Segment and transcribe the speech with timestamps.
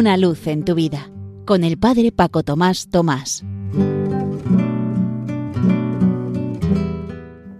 [0.00, 1.10] Una luz en tu vida
[1.44, 3.44] con el Padre Paco Tomás Tomás.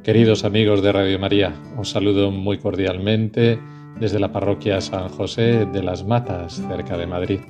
[0.02, 3.60] Queridos amigos de Radio María, os saludo muy cordialmente
[4.00, 7.40] desde la parroquia San José de las Matas, cerca de Madrid.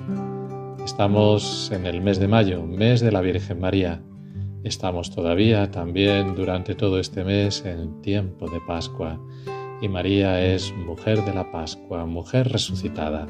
[0.85, 4.03] Estamos en el mes de mayo, mes de la Virgen María.
[4.65, 9.21] Estamos todavía también durante todo este mes en tiempo de Pascua
[9.81, 13.29] y María es mujer de la Pascua, mujer resucitada.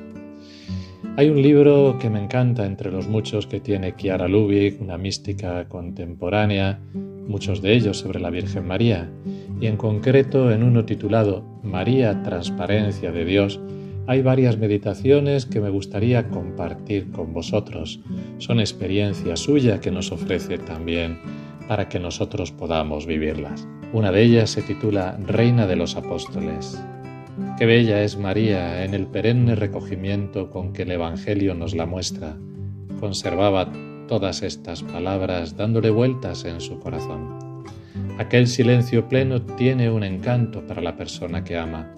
[1.16, 5.68] Hay un libro que me encanta entre los muchos que tiene Chiara Lubick, una mística
[5.68, 6.80] contemporánea,
[7.26, 9.10] muchos de ellos sobre la Virgen María,
[9.60, 13.60] y en concreto en uno titulado María, Transparencia de Dios,
[14.06, 18.00] hay varias meditaciones que me gustaría compartir con vosotros.
[18.38, 21.18] Son experiencia suya que nos ofrece también
[21.68, 23.68] para que nosotros podamos vivirlas.
[23.92, 26.82] Una de ellas se titula Reina de los Apóstoles.
[27.58, 32.36] Qué bella es María en el perenne recogimiento con que el Evangelio nos la muestra.
[32.98, 33.70] Conservaba
[34.08, 37.64] todas estas palabras dándole vueltas en su corazón.
[38.18, 41.94] Aquel silencio pleno tiene un encanto para la persona que ama.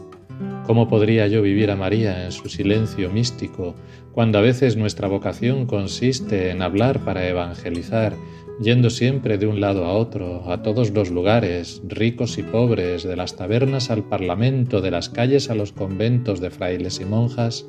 [0.66, 3.75] ¿Cómo podría yo vivir a María en su silencio místico
[4.12, 8.14] cuando a veces nuestra vocación consiste en hablar para evangelizar
[8.61, 13.16] yendo siempre de un lado a otro, a todos los lugares, ricos y pobres, de
[13.16, 17.67] las tabernas al parlamento, de las calles a los conventos de frailes y monjas.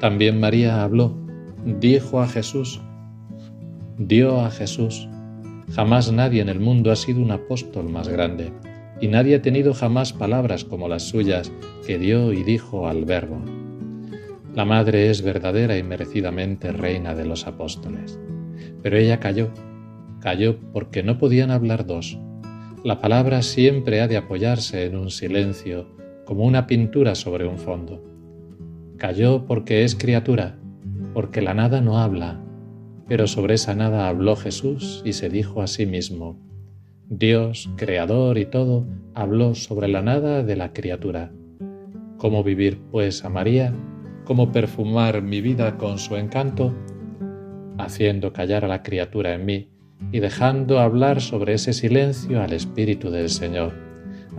[0.00, 1.16] También María habló,
[1.64, 2.80] dijo a Jesús,
[3.98, 5.08] dio a Jesús.
[5.74, 8.52] Jamás nadie en el mundo ha sido un apóstol más grande,
[9.02, 11.52] y nadie ha tenido jamás palabras como las suyas
[11.86, 13.42] que dio y dijo al Verbo.
[14.54, 18.18] La Madre es verdadera y merecidamente reina de los apóstoles.
[18.82, 19.50] Pero ella cayó
[20.22, 22.16] Cayó porque no podían hablar dos.
[22.84, 25.88] La palabra siempre ha de apoyarse en un silencio,
[26.24, 28.00] como una pintura sobre un fondo.
[28.98, 30.60] Cayó porque es criatura,
[31.12, 32.40] porque la nada no habla,
[33.08, 36.38] pero sobre esa nada habló Jesús y se dijo a sí mismo.
[37.14, 41.30] Dios, creador y todo, habló sobre la nada de la criatura.
[42.16, 43.74] ¿Cómo vivir, pues, a María?
[44.24, 46.74] ¿Cómo perfumar mi vida con su encanto?
[47.76, 49.68] Haciendo callar a la criatura en mí,
[50.10, 53.74] y dejando hablar sobre ese silencio al Espíritu del Señor.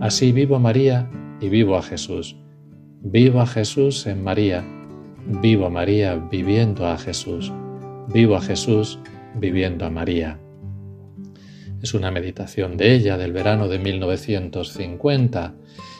[0.00, 1.08] Así vivo a María
[1.40, 2.36] y vivo a Jesús.
[3.02, 4.64] Vivo a Jesús en María.
[5.40, 7.52] Vivo a María viviendo a Jesús.
[8.12, 8.98] Vivo a Jesús
[9.36, 10.40] viviendo a María.
[11.84, 15.54] Es una meditación de ella del verano de 1950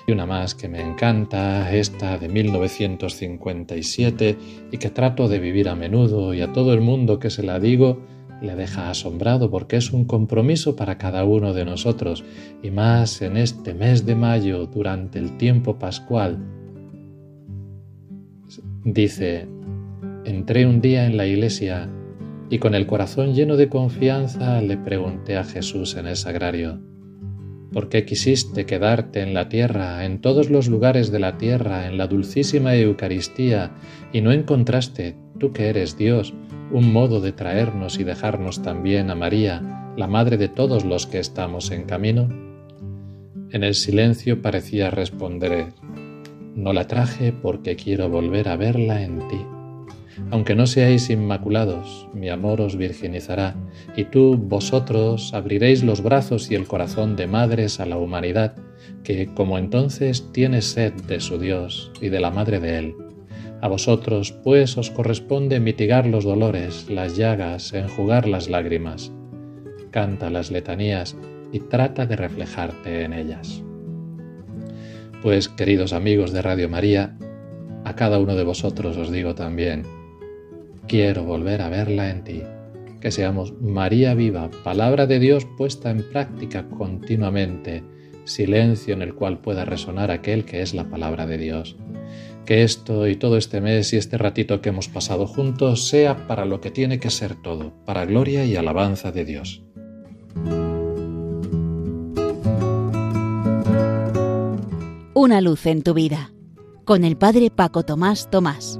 [0.06, 4.38] y una más que me encanta, esta de 1957
[4.72, 7.60] y que trato de vivir a menudo y a todo el mundo que se la
[7.60, 8.00] digo
[8.40, 12.24] le deja asombrado porque es un compromiso para cada uno de nosotros
[12.62, 16.38] y más en este mes de mayo durante el tiempo pascual.
[18.86, 19.46] Dice,
[20.24, 21.90] entré un día en la iglesia
[22.50, 26.80] y con el corazón lleno de confianza le pregunté a Jesús en el sagrario,
[27.72, 31.98] ¿por qué quisiste quedarte en la tierra, en todos los lugares de la tierra, en
[31.98, 33.72] la dulcísima Eucaristía,
[34.12, 36.34] y no encontraste, tú que eres Dios,
[36.70, 41.18] un modo de traernos y dejarnos también a María, la madre de todos los que
[41.18, 42.28] estamos en camino?
[43.50, 45.72] En el silencio parecía responder,
[46.54, 49.53] no la traje porque quiero volver a verla en ti.
[50.30, 53.56] Aunque no seáis inmaculados, mi amor os virginizará,
[53.96, 58.54] y tú, vosotros, abriréis los brazos y el corazón de madres a la humanidad,
[59.02, 62.94] que, como entonces, tiene sed de su Dios y de la Madre de Él
[63.64, 69.10] a vosotros, pues, os corresponde mitigar los dolores, las llagas, enjugar las lágrimas.
[69.90, 71.16] Canta las letanías
[71.50, 73.62] y trata de reflejarte en ellas.
[75.22, 77.16] Pues, queridos amigos de Radio María,
[77.86, 79.84] a cada uno de vosotros os digo también,
[80.88, 82.42] quiero volver a verla en ti,
[83.00, 87.82] que seamos María viva, palabra de Dios puesta en práctica continuamente,
[88.24, 91.76] silencio en el cual pueda resonar aquel que es la palabra de Dios
[92.44, 96.44] que esto y todo este mes y este ratito que hemos pasado juntos sea para
[96.44, 99.62] lo que tiene que ser todo, para gloria y alabanza de Dios.
[105.14, 106.32] Una luz en tu vida,
[106.84, 108.78] con el Padre Paco Tomás Tomás.